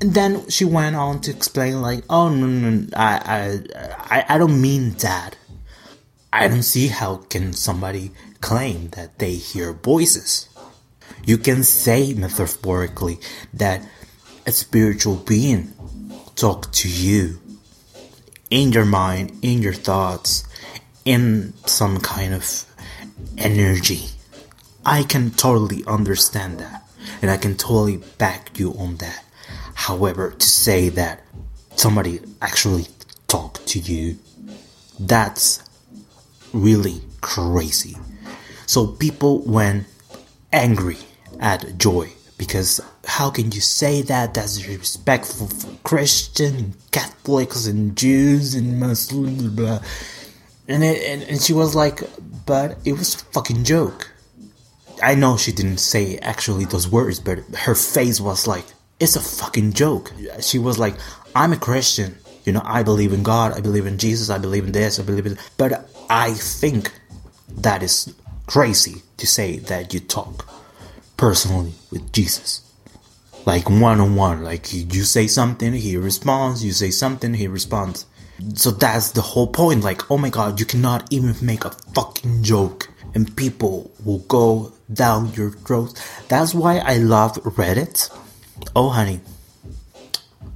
And 0.00 0.12
then 0.12 0.50
she 0.50 0.64
went 0.66 0.94
on 0.96 1.20
to 1.22 1.30
explain, 1.30 1.80
like, 1.80 2.04
oh 2.10 2.28
no, 2.28 2.46
no, 2.46 2.70
no 2.70 2.86
I, 2.94 3.14
I, 3.24 4.18
I, 4.18 4.34
I 4.34 4.38
don't 4.38 4.60
mean 4.60 4.90
that. 4.98 5.36
I 6.32 6.48
don't 6.48 6.64
see 6.64 6.88
how 6.88 7.16
can 7.16 7.54
somebody 7.54 8.10
claim 8.42 8.88
that 8.90 9.18
they 9.18 9.34
hear 9.36 9.72
voices. 9.72 10.50
You 11.24 11.38
can 11.38 11.62
say 11.62 12.14
metaphorically 12.14 13.18
that 13.54 13.86
a 14.46 14.52
spiritual 14.52 15.16
being 15.16 15.72
talk 16.36 16.70
to 16.72 16.88
you 16.88 17.40
in 18.50 18.72
your 18.72 18.84
mind, 18.84 19.36
in 19.42 19.62
your 19.62 19.72
thoughts, 19.72 20.44
in 21.04 21.52
some 21.66 21.98
kind 22.00 22.34
of 22.34 22.64
energy. 23.38 24.04
I 24.84 25.02
can 25.02 25.30
totally 25.32 25.84
understand 25.86 26.58
that 26.60 26.84
and 27.22 27.30
I 27.30 27.36
can 27.36 27.56
totally 27.56 27.98
back 28.18 28.58
you 28.58 28.72
on 28.74 28.96
that. 28.96 29.24
However, 29.74 30.30
to 30.30 30.46
say 30.46 30.88
that 30.90 31.22
somebody 31.76 32.20
actually 32.40 32.86
talked 33.28 33.66
to 33.68 33.78
you, 33.78 34.18
that's 34.98 35.62
really 36.52 37.02
crazy. 37.20 37.96
So 38.66 38.86
people 38.86 39.40
went 39.40 39.86
angry 40.56 40.96
at 41.38 41.76
Joy 41.76 42.10
because 42.38 42.80
how 43.04 43.30
can 43.30 43.52
you 43.52 43.60
say 43.60 44.02
that? 44.02 44.34
That's 44.34 44.56
disrespectful 44.56 45.48
for 45.48 45.70
Christian, 45.84 46.74
Catholics, 46.90 47.66
and 47.66 47.96
Jews 47.96 48.54
and 48.54 48.80
Muslims. 48.80 49.48
Blah. 49.48 49.80
And, 50.66 50.82
it, 50.82 51.02
and 51.04 51.22
and 51.22 51.40
she 51.40 51.52
was 51.52 51.74
like, 51.74 52.00
but 52.46 52.78
it 52.84 52.94
was 52.94 53.14
a 53.14 53.18
fucking 53.18 53.64
joke. 53.64 54.10
I 55.02 55.14
know 55.14 55.36
she 55.36 55.52
didn't 55.52 55.78
say 55.78 56.16
actually 56.18 56.64
those 56.64 56.88
words, 56.88 57.20
but 57.20 57.38
her 57.54 57.74
face 57.74 58.18
was 58.18 58.46
like, 58.46 58.64
it's 58.98 59.14
a 59.14 59.20
fucking 59.20 59.74
joke. 59.74 60.10
She 60.40 60.58
was 60.58 60.78
like, 60.78 60.94
I'm 61.34 61.52
a 61.52 61.58
Christian. 61.58 62.16
You 62.44 62.52
know, 62.52 62.62
I 62.64 62.82
believe 62.82 63.12
in 63.12 63.22
God, 63.22 63.52
I 63.52 63.60
believe 63.60 63.86
in 63.86 63.98
Jesus, 63.98 64.30
I 64.30 64.38
believe 64.38 64.64
in 64.64 64.72
this, 64.72 64.98
I 64.98 65.02
believe 65.02 65.26
in. 65.26 65.36
But 65.58 65.86
I 66.08 66.32
think 66.32 66.92
that 67.58 67.82
is 67.82 68.14
crazy 68.46 69.02
to 69.16 69.26
say 69.26 69.58
that 69.58 69.92
you 69.94 70.00
talk 70.00 70.48
personally 71.16 71.72
with 71.90 72.12
Jesus. 72.12 72.62
Like 73.46 73.70
one 73.70 74.00
on 74.00 74.16
one. 74.16 74.42
Like 74.42 74.72
you 74.72 75.04
say 75.04 75.26
something, 75.26 75.72
he 75.72 75.96
responds, 75.96 76.64
you 76.64 76.72
say 76.72 76.90
something, 76.90 77.34
he 77.34 77.46
responds. 77.48 78.06
So 78.54 78.70
that's 78.70 79.12
the 79.12 79.22
whole 79.22 79.46
point. 79.46 79.84
Like, 79.84 80.10
oh 80.10 80.18
my 80.18 80.30
god, 80.30 80.60
you 80.60 80.66
cannot 80.66 81.10
even 81.12 81.34
make 81.40 81.64
a 81.64 81.70
fucking 81.94 82.42
joke 82.42 82.88
and 83.14 83.34
people 83.36 83.90
will 84.04 84.18
go 84.18 84.72
down 84.92 85.32
your 85.32 85.50
throat. 85.50 85.94
That's 86.28 86.54
why 86.54 86.78
I 86.78 86.98
love 86.98 87.34
Reddit. 87.44 88.10
Oh, 88.74 88.90
honey. 88.90 89.20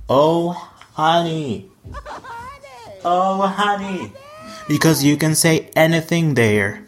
Oh, 0.08 0.50
honey. 0.92 1.68
Oh, 3.02 3.46
honey. 3.46 4.12
Because 4.68 5.02
you 5.02 5.16
can 5.16 5.34
say 5.34 5.70
anything 5.74 6.34
there. 6.34 6.84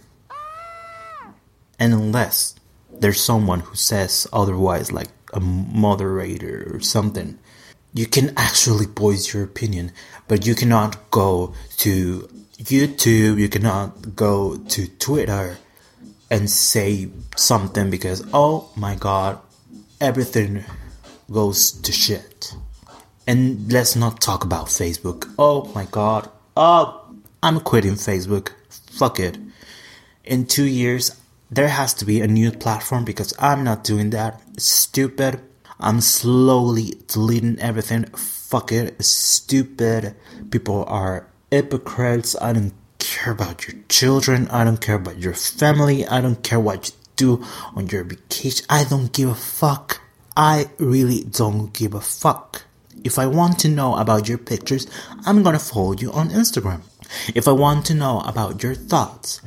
And 1.82 1.92
unless 1.92 2.54
there's 2.92 3.20
someone 3.20 3.58
who 3.58 3.74
says 3.74 4.28
otherwise, 4.32 4.92
like 4.92 5.08
a 5.34 5.40
moderator 5.40 6.70
or 6.72 6.78
something, 6.78 7.40
you 7.92 8.06
can 8.06 8.32
actually 8.36 8.86
voice 8.86 9.34
your 9.34 9.42
opinion, 9.42 9.90
but 10.28 10.46
you 10.46 10.54
cannot 10.54 11.10
go 11.10 11.54
to 11.78 12.28
YouTube, 12.58 13.40
you 13.40 13.48
cannot 13.48 14.14
go 14.14 14.58
to 14.58 14.86
Twitter 15.00 15.58
and 16.30 16.48
say 16.48 17.08
something 17.34 17.90
because, 17.90 18.24
oh 18.32 18.70
my 18.76 18.94
god, 18.94 19.40
everything 20.00 20.62
goes 21.32 21.72
to 21.72 21.90
shit. 21.90 22.54
And 23.26 23.72
let's 23.72 23.96
not 23.96 24.20
talk 24.20 24.44
about 24.44 24.66
Facebook. 24.66 25.28
Oh 25.36 25.64
my 25.74 25.86
god. 25.90 26.30
Oh, 26.56 27.02
I'm 27.42 27.58
quitting 27.58 27.94
Facebook. 27.94 28.52
Fuck 28.70 29.18
it. 29.18 29.36
In 30.24 30.46
two 30.46 30.62
years, 30.62 31.10
there 31.52 31.68
has 31.68 31.92
to 31.92 32.06
be 32.06 32.22
a 32.22 32.26
new 32.26 32.50
platform 32.50 33.04
because 33.04 33.34
I'm 33.38 33.62
not 33.62 33.84
doing 33.84 34.08
that. 34.10 34.40
Stupid. 34.58 35.38
I'm 35.78 36.00
slowly 36.00 36.94
deleting 37.08 37.58
everything. 37.58 38.04
Fuck 38.16 38.72
it. 38.72 39.04
Stupid. 39.04 40.16
People 40.50 40.86
are 40.88 41.26
hypocrites. 41.50 42.34
I 42.40 42.54
don't 42.54 42.72
care 42.98 43.34
about 43.34 43.68
your 43.68 43.82
children. 43.90 44.48
I 44.48 44.64
don't 44.64 44.80
care 44.80 44.94
about 44.94 45.18
your 45.18 45.34
family. 45.34 46.06
I 46.06 46.22
don't 46.22 46.42
care 46.42 46.58
what 46.58 46.88
you 46.88 46.94
do 47.16 47.44
on 47.76 47.88
your 47.88 48.04
vacation. 48.04 48.64
I 48.70 48.84
don't 48.84 49.12
give 49.12 49.28
a 49.28 49.34
fuck. 49.34 50.00
I 50.34 50.70
really 50.78 51.24
don't 51.24 51.74
give 51.74 51.92
a 51.92 52.00
fuck. 52.00 52.62
If 53.04 53.18
I 53.18 53.26
want 53.26 53.58
to 53.58 53.68
know 53.68 53.96
about 53.96 54.26
your 54.26 54.38
pictures, 54.38 54.86
I'm 55.26 55.42
gonna 55.42 55.58
follow 55.58 55.92
you 55.92 56.12
on 56.12 56.30
Instagram. 56.30 56.80
If 57.34 57.46
I 57.46 57.52
want 57.52 57.84
to 57.86 57.94
know 57.94 58.20
about 58.20 58.62
your 58.62 58.74
thoughts, 58.74 59.42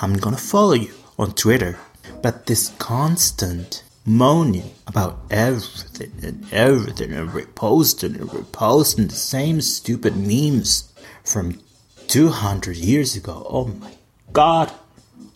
I'm 0.00 0.14
gonna 0.14 0.38
follow 0.38 0.72
you 0.72 0.94
on 1.20 1.32
Twitter. 1.32 1.78
But 2.22 2.46
this 2.46 2.70
constant 2.78 3.84
moaning 4.06 4.72
about 4.86 5.20
everything 5.30 6.12
and 6.22 6.52
everything 6.52 7.12
and 7.12 7.28
reposting 7.28 8.18
and 8.18 8.30
reposting 8.30 9.08
the 9.10 9.14
same 9.14 9.60
stupid 9.60 10.16
memes 10.16 10.90
from 11.22 11.60
200 12.08 12.76
years 12.76 13.14
ago. 13.14 13.46
Oh 13.48 13.66
my 13.66 13.92
god. 14.32 14.72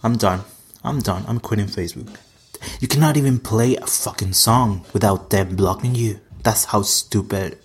I'm 0.02 0.16
done. 0.16 0.40
I'm 0.82 1.00
done. 1.00 1.24
I'm 1.28 1.38
quitting 1.38 1.66
Facebook. 1.66 2.16
You 2.80 2.88
cannot 2.88 3.18
even 3.18 3.38
play 3.38 3.76
a 3.76 3.86
fucking 3.86 4.32
song 4.32 4.86
without 4.94 5.28
them 5.28 5.54
blocking 5.54 5.94
you. 5.94 6.20
That's 6.42 6.64
how 6.66 6.82
stupid 6.82 7.58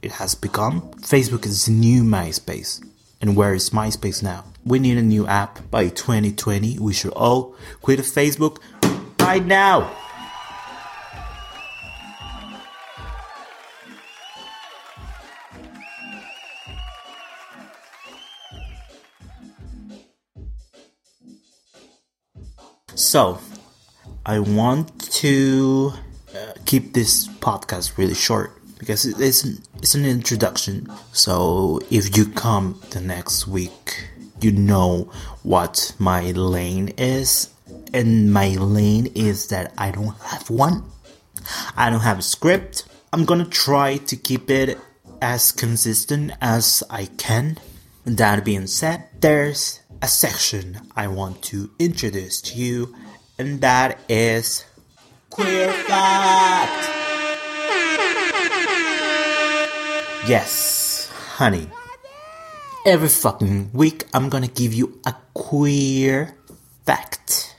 it 0.00 0.12
has 0.12 0.36
become. 0.36 0.82
Facebook 0.92 1.44
is 1.44 1.66
the 1.66 1.72
new 1.72 2.04
MySpace. 2.04 2.84
And 3.20 3.34
where 3.34 3.54
is 3.54 3.70
MySpace 3.70 4.22
now? 4.22 4.44
We 4.64 4.78
need 4.78 4.96
a 4.96 5.02
new 5.02 5.26
app 5.26 5.70
by 5.70 5.88
2020. 5.88 6.78
We 6.78 6.92
should 6.92 7.12
all 7.12 7.54
quit 7.82 8.00
Facebook 8.00 8.58
right 9.20 9.44
now. 9.44 9.90
So, 22.94 23.38
I 24.24 24.38
want 24.38 25.10
to 25.20 25.92
uh, 26.34 26.52
keep 26.64 26.94
this 26.94 27.28
podcast 27.28 27.98
really 27.98 28.14
short 28.14 28.52
because 28.78 29.04
it's 29.04 29.44
it's 29.78 29.94
an 29.94 30.04
introduction. 30.04 30.90
So 31.12 31.80
if 31.90 32.16
you 32.16 32.26
come 32.26 32.80
the 32.90 33.00
next 33.00 33.46
week, 33.46 34.08
you 34.44 34.52
know 34.52 35.10
what 35.42 35.94
my 35.98 36.30
lane 36.32 36.92
is, 36.98 37.48
and 37.94 38.32
my 38.32 38.48
lane 38.48 39.06
is 39.14 39.48
that 39.48 39.72
I 39.78 39.90
don't 39.90 40.16
have 40.20 40.50
one. 40.50 40.84
I 41.76 41.88
don't 41.88 42.00
have 42.00 42.18
a 42.18 42.22
script. 42.22 42.84
I'm 43.12 43.24
gonna 43.24 43.46
try 43.46 43.96
to 43.96 44.16
keep 44.16 44.50
it 44.50 44.78
as 45.22 45.50
consistent 45.50 46.32
as 46.40 46.82
I 46.90 47.06
can. 47.16 47.58
That 48.04 48.44
being 48.44 48.66
said, 48.66 49.08
there's 49.20 49.80
a 50.02 50.08
section 50.08 50.80
I 50.94 51.08
want 51.08 51.42
to 51.44 51.70
introduce 51.78 52.42
to 52.42 52.58
you, 52.58 52.94
and 53.38 53.62
that 53.62 53.98
is 54.10 54.66
Queer 55.30 55.72
Fact! 55.72 56.90
Yes, 60.28 61.10
honey. 61.36 61.68
Every 62.86 63.08
fucking 63.08 63.70
week, 63.72 64.04
I'm 64.12 64.28
gonna 64.28 64.46
give 64.46 64.74
you 64.74 65.00
a 65.06 65.14
queer 65.32 66.36
fact. 66.84 67.56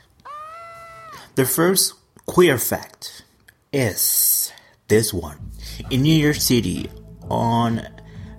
The 1.34 1.46
first 1.46 1.96
queer 2.28 2.60
fact 2.60 3.24
is 3.74 4.52
this 4.88 5.12
one. 5.12 5.50
In 5.90 6.04
New 6.04 6.14
York 6.14 6.36
City, 6.36 6.92
on 7.28 7.82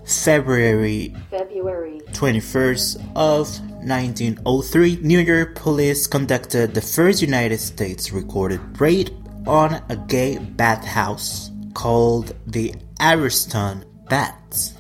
February 0.04 1.12
February 1.28 2.02
21st 2.12 3.02
of 3.16 3.48
1903, 3.82 5.00
New 5.02 5.18
York 5.18 5.56
police 5.56 6.06
conducted 6.06 6.72
the 6.72 6.80
first 6.80 7.20
United 7.20 7.58
States 7.58 8.12
recorded 8.12 8.60
raid 8.80 9.10
on 9.44 9.82
a 9.88 9.96
gay 9.96 10.38
bathhouse 10.38 11.50
called 11.74 12.32
the 12.46 12.72
Ariston 13.00 13.84
Baths. 14.08 14.74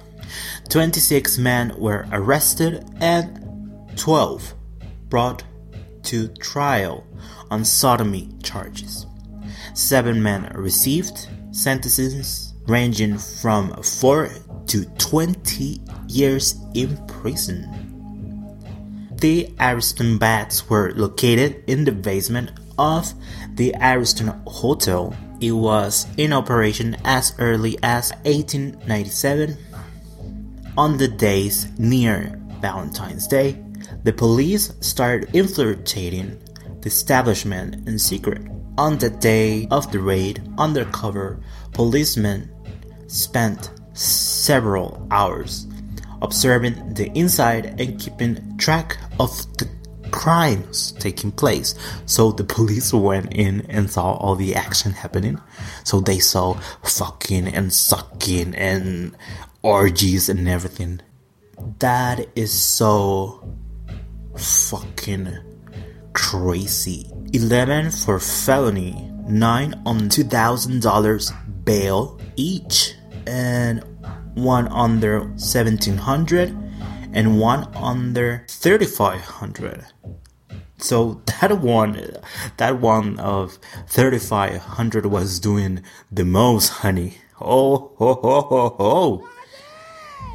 26 0.68 1.38
men 1.38 1.74
were 1.78 2.06
arrested 2.12 2.84
and 3.00 3.88
12 3.96 4.54
brought 5.08 5.44
to 6.04 6.28
trial 6.28 7.06
on 7.50 7.64
sodomy 7.64 8.28
charges. 8.42 9.06
Seven 9.74 10.22
men 10.22 10.52
received 10.54 11.28
sentences 11.52 12.54
ranging 12.66 13.18
from 13.18 13.82
4 13.82 14.30
to 14.66 14.84
20 14.84 15.80
years 16.08 16.56
in 16.74 16.96
prison. 17.06 17.86
The 19.20 19.54
Ariston 19.60 20.18
baths 20.18 20.68
were 20.68 20.92
located 20.94 21.64
in 21.66 21.84
the 21.84 21.92
basement 21.92 22.52
of 22.78 23.14
the 23.54 23.74
Ariston 23.80 24.28
Hotel. 24.46 25.16
It 25.40 25.52
was 25.52 26.06
in 26.16 26.32
operation 26.32 26.96
as 27.04 27.34
early 27.38 27.78
as 27.82 28.12
1897. 28.24 29.56
On 30.78 30.98
the 30.98 31.08
days 31.08 31.68
near 31.78 32.38
Valentine's 32.60 33.26
Day, 33.26 33.58
the 34.04 34.12
police 34.12 34.74
started 34.80 35.34
infiltrating 35.34 36.38
the 36.82 36.88
establishment 36.88 37.88
in 37.88 37.98
secret. 37.98 38.42
On 38.76 38.98
the 38.98 39.08
day 39.08 39.66
of 39.70 39.90
the 39.90 40.00
raid, 40.00 40.42
undercover 40.58 41.40
policemen 41.72 42.52
spent 43.06 43.70
several 43.94 45.06
hours 45.10 45.66
observing 46.20 46.92
the 46.92 47.10
inside 47.18 47.80
and 47.80 47.98
keeping 47.98 48.58
track 48.58 48.98
of 49.18 49.30
the 49.56 49.66
crimes 50.10 50.92
taking 50.92 51.32
place. 51.32 51.74
So 52.06 52.32
the 52.32 52.44
police 52.44 52.92
went 52.92 53.32
in 53.32 53.66
and 53.68 53.90
saw 53.90 54.14
all 54.14 54.34
the 54.34 54.54
action 54.54 54.92
happening. 54.92 55.40
So 55.84 56.00
they 56.00 56.18
saw 56.18 56.54
fucking 56.84 57.48
and 57.48 57.72
sucking 57.72 58.54
and 58.54 59.16
orgies 59.66 60.28
and 60.28 60.48
everything. 60.48 61.00
That 61.80 62.26
is 62.36 62.52
so 62.52 63.42
fucking 64.36 65.38
crazy. 66.12 67.10
11 67.32 67.90
for 67.90 68.20
felony, 68.20 69.10
9 69.26 69.82
on 69.84 69.98
$2,000 70.08 71.64
bail 71.64 72.20
each, 72.36 72.94
and 73.26 73.82
one 74.34 74.68
under 74.68 75.20
1700 75.20 76.54
and 77.12 77.40
one 77.40 77.66
under 77.74 78.44
3500 78.48 79.86
so 80.78 81.22
that 81.40 81.58
one 81.58 82.16
that 82.58 82.78
one 82.78 83.18
of 83.18 83.58
3500 83.88 85.06
was 85.06 85.40
doing 85.40 85.82
the 86.12 86.24
most 86.24 86.68
honey 86.68 87.14
oh 87.40 87.92
ho 87.96 88.14
ho 88.22 88.40
ho 88.42 88.68
ho 88.78 89.28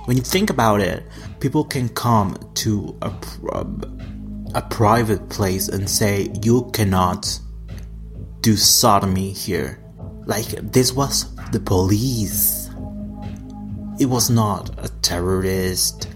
when 0.06 0.18
you 0.18 0.24
think 0.24 0.50
about 0.50 0.82
it 0.82 1.06
people 1.40 1.64
can 1.64 1.90
come 1.90 2.36
to 2.54 2.98
a, 3.02 3.12
a 4.56 4.62
private 4.70 5.30
place 5.30 5.68
and 5.68 5.90
say 5.90 6.32
you 6.42 6.70
cannot 6.74 7.40
do 8.42 8.56
sodomy 8.56 9.32
here 9.32 9.80
like 10.26 10.48
this 10.72 10.94
was 10.94 11.34
the 11.52 11.60
police 11.60 12.70
it 14.00 14.06
was 14.06 14.30
not 14.30 14.70
a 14.84 14.90
terrorist 15.02 16.08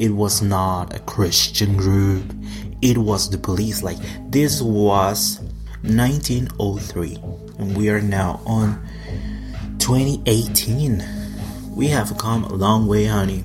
it 0.00 0.12
was 0.12 0.40
not 0.40 0.94
a 0.94 0.98
Christian 1.00 1.76
group. 1.76 2.24
It 2.80 2.96
was 2.96 3.28
the 3.28 3.36
police. 3.36 3.82
Like, 3.82 3.98
this 4.30 4.62
was 4.62 5.40
1903. 5.82 7.16
And 7.58 7.76
we 7.76 7.90
are 7.90 8.00
now 8.00 8.40
on 8.46 8.80
2018. 9.78 11.19
We 11.70 11.88
have 11.88 12.18
come 12.18 12.44
a 12.44 12.52
long 12.52 12.86
way, 12.86 13.06
honey. 13.06 13.44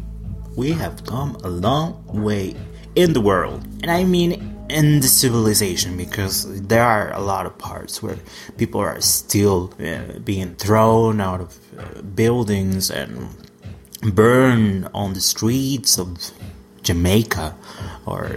We 0.56 0.72
have 0.72 1.06
come 1.06 1.36
a 1.44 1.50
long 1.50 2.04
way 2.08 2.56
in 2.96 3.14
the 3.14 3.22
world. 3.22 3.64
And 3.82 3.92
I 3.92 4.04
mean 4.04 4.56
in 4.70 5.00
the 5.00 5.08
civilization 5.08 5.96
because 5.96 6.62
there 6.68 6.84
are 6.84 7.14
a 7.14 7.20
lot 7.20 7.46
of 7.46 7.58
parts 7.58 8.02
where 8.02 8.18
people 8.58 8.82
are 8.82 9.00
still 9.00 9.74
uh, 9.80 10.20
being 10.20 10.56
thrown 10.56 11.22
out 11.22 11.40
of 11.40 11.60
uh, 11.78 12.02
buildings 12.02 12.90
and 12.90 13.30
burned 14.14 14.90
on 14.94 15.14
the 15.14 15.22
streets 15.22 15.98
of 16.00 16.18
Jamaica 16.82 17.56
or 18.06 18.28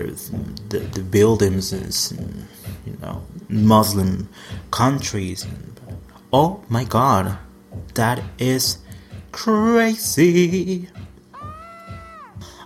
the, 0.68 0.78
the 0.78 1.02
buildings 1.02 1.72
in 1.72 2.46
you 2.86 2.98
know 3.00 3.22
Muslim 3.48 4.28
countries. 4.70 5.46
Oh 6.32 6.62
my 6.68 6.84
God, 6.84 7.38
that 7.94 8.22
is 8.38 8.78
crazy. 9.38 10.88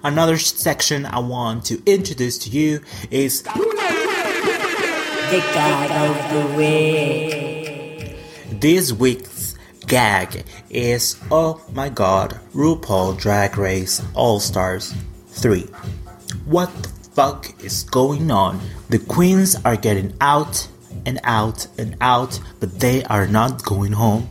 Another 0.02 0.38
section 0.38 1.04
I 1.04 1.18
want 1.18 1.66
to 1.66 1.82
introduce 1.84 2.38
to 2.38 2.50
you 2.50 2.80
is 3.10 3.42
the 3.42 3.50
gag 5.52 5.90
of 6.08 6.16
the 6.32 6.56
week. 6.56 8.16
This 8.58 8.90
week's 8.90 9.54
gag 9.86 10.44
is 10.70 11.20
oh 11.30 11.62
my 11.74 11.90
god, 11.90 12.40
RuPaul 12.54 13.18
Drag 13.20 13.58
Race 13.58 14.02
All 14.14 14.40
Stars 14.40 14.94
3. 15.28 15.66
What 16.46 16.72
the 16.82 16.88
fuck 16.88 17.62
is 17.62 17.82
going 17.82 18.30
on? 18.30 18.58
The 18.88 18.98
queens 18.98 19.56
are 19.62 19.76
getting 19.76 20.14
out 20.22 20.68
and 21.04 21.20
out 21.24 21.66
and 21.76 21.98
out, 22.00 22.40
but 22.60 22.80
they 22.80 23.04
are 23.04 23.26
not 23.26 23.62
going 23.62 23.92
home. 23.92 24.22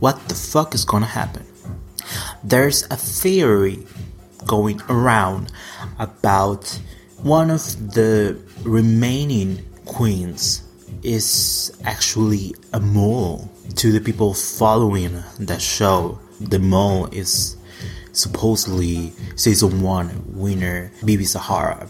What 0.00 0.26
the 0.28 0.34
fuck 0.34 0.74
is 0.74 0.86
gonna 0.86 1.04
happen? 1.04 1.51
There's 2.44 2.82
a 2.90 2.96
theory 2.96 3.86
going 4.46 4.80
around 4.88 5.52
about 5.98 6.80
one 7.22 7.50
of 7.50 7.94
the 7.94 8.36
remaining 8.64 9.64
queens 9.84 10.62
is 11.04 11.72
actually 11.84 12.54
a 12.72 12.80
mole 12.80 13.48
to 13.76 13.92
the 13.92 14.00
people 14.00 14.34
following 14.34 15.22
the 15.38 15.58
show. 15.58 16.18
The 16.40 16.58
mole 16.58 17.06
is 17.12 17.56
supposedly 18.10 19.12
season 19.36 19.80
1 19.80 20.22
winner 20.26 20.90
BeBe 21.02 21.24
Zahara 21.24 21.88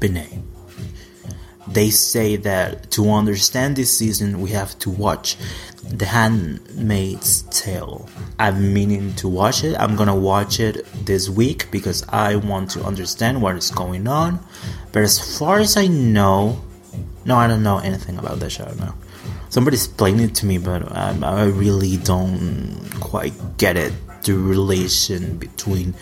Benet. 0.00 0.42
They 1.68 1.90
say 1.90 2.36
that 2.36 2.90
to 2.92 3.10
understand 3.10 3.76
this 3.76 3.96
season 3.96 4.40
we 4.40 4.50
have 4.50 4.78
to 4.80 4.90
watch 4.90 5.36
The 5.82 6.06
Handmaid's 6.06 7.42
Tale. 7.50 8.08
Been 8.38 8.72
meaning 8.72 9.14
to 9.14 9.28
watch 9.28 9.64
it. 9.64 9.76
I'm 9.78 9.96
gonna 9.96 10.14
watch 10.14 10.60
it 10.60 10.86
this 11.04 11.28
week 11.28 11.70
because 11.70 12.04
I 12.08 12.36
want 12.36 12.70
to 12.72 12.84
understand 12.84 13.42
what 13.42 13.56
is 13.56 13.70
going 13.70 14.06
on. 14.06 14.38
But 14.92 15.02
as 15.02 15.38
far 15.38 15.58
as 15.58 15.76
I 15.76 15.86
know, 15.88 16.62
no, 17.24 17.36
I 17.36 17.48
don't 17.48 17.62
know 17.62 17.78
anything 17.78 18.18
about 18.18 18.38
the 18.38 18.48
show. 18.48 18.70
No, 18.78 18.94
somebody 19.48 19.76
explained 19.76 20.20
it 20.20 20.34
to 20.36 20.46
me, 20.46 20.58
but 20.58 20.90
I 20.92 21.44
really 21.46 21.96
don't 21.96 22.78
quite 23.00 23.34
get 23.58 23.76
it 23.76 23.92
the 24.22 24.34
relation 24.34 25.36
between 25.38 25.94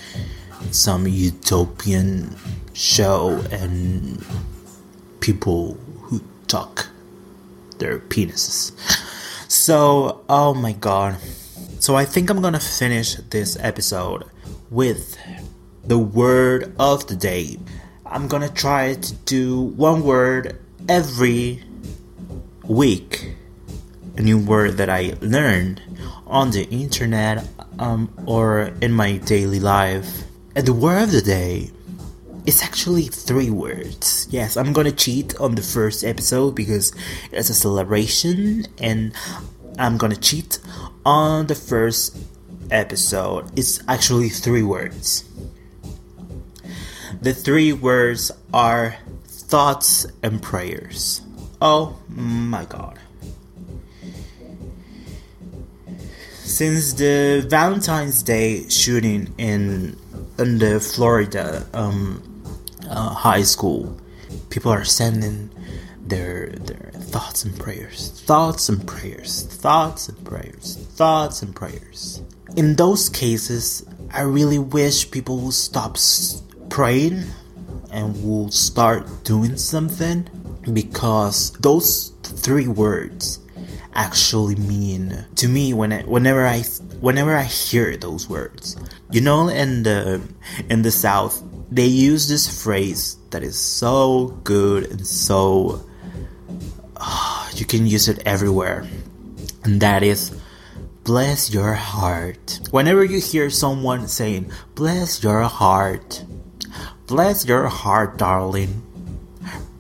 some 0.71 1.07
utopian 1.07 2.37
show 2.73 3.43
and 3.51 4.25
people 5.25 5.79
who 6.03 6.21
talk 6.49 6.87
their 7.79 7.99
penises. 7.99 8.73
So, 9.49 10.23
oh 10.29 10.53
my 10.53 10.73
god. 10.73 11.17
So, 11.81 11.97
I 11.97 12.05
think 12.05 12.29
I'm 12.29 12.43
gonna 12.43 12.61
finish 12.61 13.15
this 13.31 13.57
episode 13.61 14.25
with 14.71 15.17
the 15.83 15.97
word 15.97 16.75
of 16.79 17.07
the 17.07 17.17
day. 17.17 17.57
I'm 18.05 18.29
gonna 18.29 18.51
try 18.51 18.95
to 18.95 19.15
do 19.25 19.63
one 19.77 20.03
word 20.03 20.59
every 20.91 21.63
week, 22.65 23.35
a 24.19 24.21
new 24.21 24.39
word 24.39 24.77
that 24.77 24.91
I 24.91 25.15
learned 25.23 25.81
on 26.27 26.51
the 26.51 26.65
internet 26.69 27.47
um, 27.79 28.13
or 28.27 28.73
in 28.83 28.93
my 28.93 29.17
daily 29.19 29.61
life. 29.61 30.25
And 30.55 30.67
the 30.67 30.75
word 30.75 31.05
of 31.05 31.13
the 31.13 31.23
day 31.23 31.71
is 32.47 32.63
actually 32.63 33.05
three 33.05 33.51
words. 33.51 34.29
Yes, 34.31 34.57
I'm 34.57 34.73
gonna 34.73 34.93
cheat 34.93 35.39
on 35.41 35.55
the 35.55 35.63
first 35.63 36.05
episode 36.05 36.55
because 36.55 36.93
it's 37.33 37.51
a 37.51 37.55
celebration, 37.55 38.67
and 38.79 39.13
I'm 39.79 39.97
gonna 39.97 40.17
cheat 40.17 40.59
on 41.05 41.47
the 41.47 41.55
first 41.55 42.17
episode. 42.71 43.51
It's 43.59 43.81
actually 43.89 44.29
three 44.29 44.63
words. 44.63 45.25
The 47.21 47.33
three 47.33 47.73
words 47.73 48.31
are 48.53 48.97
thoughts 49.27 50.07
and 50.23 50.43
prayers. 50.43 51.23
Oh 51.61 51.97
my 52.09 52.65
god. 52.65 52.99
since 56.45 56.93
the 56.93 57.45
Valentine's 57.49 58.23
Day 58.23 58.69
shooting 58.69 59.35
in 59.39 59.97
in 60.39 60.59
the 60.59 60.79
Florida 60.79 61.67
um, 61.73 62.23
uh, 62.95 63.11
high 63.11 63.43
school, 63.43 64.01
people 64.51 64.73
are 64.73 64.85
sending 64.85 65.51
their 66.01 66.49
their 66.51 66.91
thoughts 66.95 67.45
and 67.45 67.59
prayers, 67.59 68.23
thoughts 68.25 68.69
and 68.69 68.87
prayers, 68.87 69.45
thoughts 69.45 70.09
and 70.09 70.25
prayers, 70.25 70.77
thoughts 70.95 71.43
and 71.43 71.55
prayers. 71.55 72.23
In 72.57 72.77
those 72.77 73.09
cases, 73.09 73.85
I 74.13 74.23
really 74.23 74.59
wish 74.59 75.11
people 75.11 75.41
will 75.41 75.53
stop 75.53 75.97
praying 76.71 77.25
and 77.91 78.23
will 78.25 78.51
start 78.51 79.25
doing 79.25 79.57
something 79.57 80.29
because 80.73 81.53
those 81.61 82.13
three 82.23 82.69
words 82.69 83.41
actually 83.95 84.57
mean 84.57 85.25
to 85.37 85.49
me 85.49 85.73
when 85.73 85.93
I, 85.93 86.03
whenever 86.03 86.47
I 86.47 86.63
whenever 87.01 87.37
I 87.37 87.45
hear 87.45 87.97
those 87.97 88.29
words. 88.29 88.77
You 89.11 89.21
know, 89.21 89.49
in 89.49 89.83
the 89.85 90.21
in 90.69 90.83
the 90.83 90.91
South, 90.91 91.43
they 91.71 91.87
use 91.87 92.29
this 92.29 92.63
phrase 92.63 93.17
that 93.31 93.43
is 93.43 93.59
so 93.59 94.39
good 94.45 94.91
and 94.91 95.07
so 95.07 95.85
you 97.55 97.65
can 97.65 97.87
use 97.87 98.09
it 98.09 98.23
everywhere, 98.27 98.87
and 99.65 99.81
that 99.81 100.03
is 100.03 100.33
bless 101.05 101.53
your 101.53 101.75
heart. 101.75 102.61
Whenever 102.71 103.05
you 103.05 103.21
hear 103.21 103.51
someone 103.51 104.09
saying 104.09 104.51
bless 104.75 105.23
your 105.23 105.43
heart, 105.43 106.25
bless 107.07 107.47
your 107.47 107.69
heart, 107.69 108.19
darling. 108.19 108.83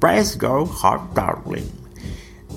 Bless 0.00 0.36
your 0.36 0.66
heart, 0.66 1.14
darling. 1.14 1.72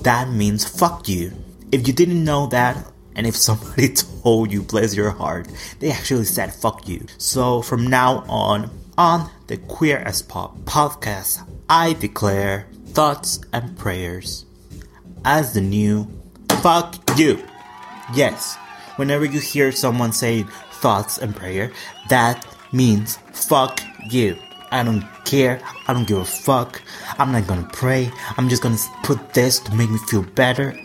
That 0.02 0.28
means 0.28 0.68
fuck 0.68 1.08
you. 1.08 1.32
If 1.72 1.86
you 1.86 1.94
didn't 1.94 2.22
know 2.22 2.46
that, 2.48 2.76
and 3.16 3.26
if 3.26 3.36
somebody 3.36 3.88
told 4.22 4.52
you 4.52 4.62
bless 4.62 4.94
your 4.94 5.10
heart, 5.10 5.48
they 5.80 5.90
actually 5.90 6.24
said 6.24 6.54
fuck 6.54 6.86
you. 6.86 7.06
So 7.16 7.62
from 7.62 7.86
now 7.86 8.18
on, 8.28 8.70
on 8.98 9.30
the 9.46 9.56
Queer 9.56 9.98
as 9.98 10.22
Pop 10.22 10.58
podcast, 10.66 11.48
I 11.70 11.92
declare 11.92 12.66
thoughts 12.88 13.40
and 13.52 13.78
prayers 13.78 14.44
as 15.24 15.54
the 15.54 15.60
new 15.60 16.10
fuck 16.60 16.96
you. 17.16 17.40
Yes, 18.12 18.56
whenever 18.96 19.24
you 19.24 19.38
hear 19.38 19.70
someone 19.70 20.12
say 20.12 20.42
thoughts 20.82 21.18
and 21.18 21.34
prayer, 21.34 21.70
that 22.08 22.44
means 22.72 23.18
fuck 23.32 23.80
you. 24.10 24.36
I 24.72 24.82
don't 24.82 25.06
care. 25.24 25.60
I 25.86 25.94
don't 25.94 26.06
give 26.06 26.18
a 26.18 26.24
fuck. 26.24 26.82
I'm 27.18 27.30
not 27.30 27.46
gonna 27.46 27.70
pray. 27.72 28.10
I'm 28.36 28.48
just 28.48 28.62
gonna 28.62 28.78
put 29.04 29.32
this 29.32 29.60
to 29.60 29.74
make 29.76 29.90
me 29.90 29.98
feel 30.08 30.24
better. 30.24 30.76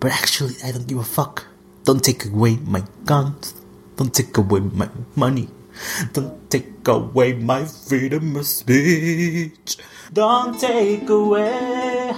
But 0.00 0.10
actually, 0.10 0.54
I 0.64 0.72
don't 0.72 0.86
give 0.88 0.98
a 0.98 1.04
fuck. 1.04 1.46
Don't 1.84 2.02
take 2.02 2.26
away 2.26 2.56
my 2.56 2.82
guns. 3.04 3.54
Don't 3.96 4.12
take 4.12 4.36
away 4.36 4.60
my 4.60 4.90
money. 5.14 5.48
Don't 6.12 6.50
take 6.50 6.86
away 6.86 7.34
my 7.34 7.64
freedom 7.64 8.36
of 8.36 8.46
speech. 8.46 9.76
Don't 10.12 10.58
take 10.60 11.08
away 11.08 12.12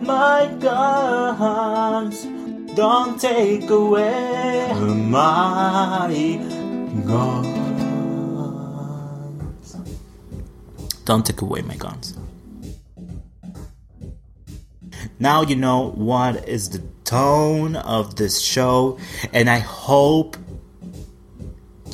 my 0.00 0.48
guns. 0.60 2.26
Don't 2.74 3.20
take 3.20 3.70
away 3.70 4.72
my 4.74 6.08
guns. 7.06 7.54
Don't 11.04 11.26
take 11.26 11.40
away 11.42 11.62
my 11.62 11.76
guns. 11.76 12.16
Now 15.18 15.42
you 15.42 15.54
know 15.54 15.90
what 15.90 16.48
is 16.48 16.70
the 16.70 16.82
tone 17.04 17.76
of 17.76 18.16
this 18.16 18.40
show, 18.40 18.98
and 19.32 19.48
I 19.50 19.58
hope 19.58 20.36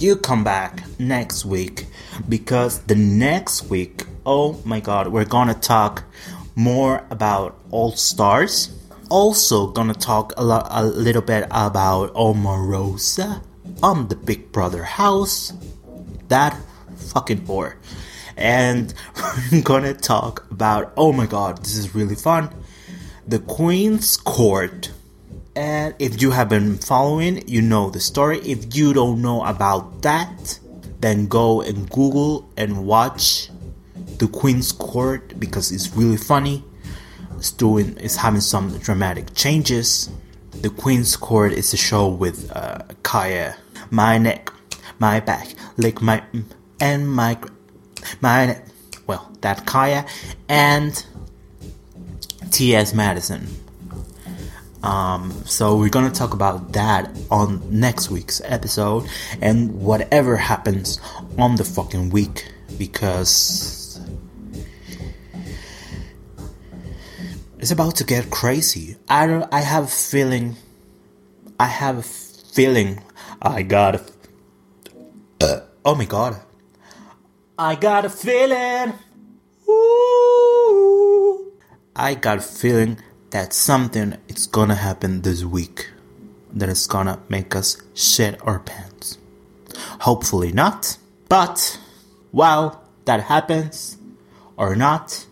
you 0.01 0.17
come 0.17 0.45
back 0.45 0.83
next 0.99 1.45
week 1.45 1.87
because 2.29 2.81
the 2.85 2.95
next 2.95 3.65
week, 3.71 4.05
oh 4.25 4.61
my 4.65 4.81
god, 4.81 5.09
we're 5.09 5.25
gonna 5.25 5.55
talk 5.55 6.05
more 6.55 7.05
about 7.11 7.59
All 7.71 7.93
Stars. 7.93 8.77
Also, 9.11 9.67
gonna 9.67 9.95
talk 9.95 10.33
a, 10.37 10.45
lot, 10.45 10.67
a 10.71 10.85
little 10.85 11.23
bit 11.23 11.47
about 11.51 12.15
Omarosa 12.15 13.43
on 13.83 14.09
the 14.09 14.17
Big 14.17 14.53
Brother 14.53 14.85
house. 14.85 15.53
That 16.29 16.57
fucking 16.97 17.43
whore. 17.47 17.75
And 18.37 18.95
we're 19.53 19.63
gonna 19.63 19.95
talk 19.95 20.51
about 20.51 20.93
oh 20.97 21.13
my 21.13 21.27
god, 21.27 21.59
this 21.59 21.77
is 21.77 21.95
really 21.95 22.15
fun. 22.15 22.51
The 23.27 23.41
Queen's 23.41 24.17
Court 24.17 24.93
and 25.57 25.95
if 25.99 26.23
you 26.23 26.31
have 26.31 26.49
been 26.49 26.79
following, 26.79 27.47
you 27.49 27.61
know 27.61 27.91
the 27.91 28.01
story. 28.01 28.39
If 28.41 28.77
you 28.77 28.93
don't 28.93 29.21
know 29.21 29.45
about 29.45 30.03
that, 30.03 30.61
then 31.01 31.27
go 31.27 31.61
and 31.61 31.91
Google 31.91 32.49
and 32.57 32.87
watch 32.87 33.49
The 34.19 34.29
Queen's 34.29 34.71
Court 34.71 35.39
because 35.41 35.73
it's 35.73 35.95
really 35.95 36.17
funny. 36.17 36.63
It's 37.37 37.51
doing 37.51 37.97
it's 37.99 38.17
having 38.17 38.43
some 38.43 38.79
dramatic 38.79 39.35
changes. 39.35 40.11
The 40.63 40.71
Queen's 40.71 41.17
Court 41.17 41.53
is 41.53 41.73
a 41.73 41.77
show 41.77 42.09
with 42.09 42.53
uh, 42.55 42.79
Khia, 43.03 43.57
my 43.91 44.19
neck, 44.19 44.53
my 44.99 45.21
back, 45.21 45.49
lick 45.77 46.01
my 46.01 46.23
and 46.81 47.11
my 47.11 47.39
my. 48.21 48.61
Well, 49.07 49.33
that 49.41 49.67
Khia 49.67 50.09
and 50.49 51.05
T.S. 52.53 52.95
Madison 52.95 53.49
um, 54.83 55.31
so 55.45 55.77
we're 55.77 55.91
gonna 55.91 56.11
talk 56.11 56.33
about 56.33 56.73
that 56.73 57.11
on 57.31 57.63
next 57.71 58.11
week's 58.11 58.41
episode 58.45 59.07
and 59.43 59.73
whatever 59.81 60.37
happens 60.37 61.01
on 61.39 61.57
the 61.57 61.65
fucking 61.65 62.11
week 62.11 62.51
because 62.79 64.01
it's 67.59 67.71
about 67.71 67.97
to 67.97 68.05
get 68.05 68.31
crazy. 68.31 68.97
I 69.09 69.27
don't. 69.27 69.47
I 69.53 69.61
have 69.61 69.85
a 69.85 69.89
feeling. 69.89 70.57
I 71.59 71.67
have 71.67 71.99
a 71.99 72.03
feeling. 72.03 73.03
I 73.43 73.63
got. 73.63 73.97
A, 73.97 74.01
uh, 75.43 75.61
oh 75.85 75.95
my 75.95 76.07
god. 76.07 76.41
I 77.59 77.75
got 77.75 78.07
a 78.07 78.09
feeling. 78.09 78.95
Ooh. 79.69 81.53
I 81.95 82.15
got 82.15 82.39
a 82.39 82.41
feeling 82.41 82.97
that 83.31 83.53
something 83.53 84.17
is 84.29 84.47
gonna 84.47 84.75
happen 84.75 85.23
this 85.23 85.45
week 85.45 85.91
that 86.53 86.69
is 86.69 86.87
gonna 86.87 87.21
make 87.29 87.55
us 87.55 87.81
shit 87.95 88.41
our 88.47 88.59
pants. 88.59 89.19
Hopefully 90.01 90.53
not, 90.53 90.99
but 91.29 91.79
while 92.33 92.83
that 93.05 93.23
happens 93.23 93.97
or 94.57 94.75
not, 94.75 95.27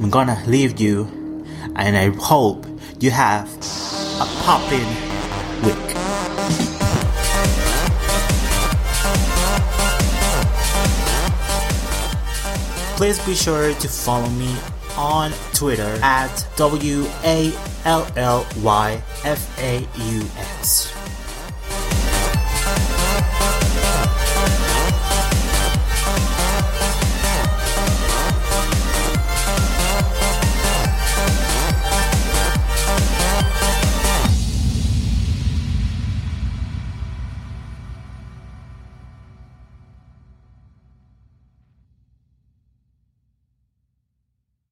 I'm 0.00 0.10
gonna 0.10 0.42
leave 0.46 0.80
you 0.80 1.06
and 1.76 1.96
I 1.96 2.10
hope 2.10 2.66
you 2.98 3.10
have 3.10 3.48
a 4.20 4.26
popping 4.42 4.88
week. 5.62 5.94
Please 12.96 13.24
be 13.24 13.34
sure 13.34 13.74
to 13.74 13.88
follow 13.88 14.28
me 14.30 14.54
on 14.96 15.32
Twitter 15.52 15.98
at 16.02 16.46
W 16.56 17.06
A 17.24 17.52
L 17.84 18.06
L 18.16 18.46
Y 18.62 19.02
F 19.24 19.58
A 19.58 19.80
U 19.80 20.20
S. 20.60 20.93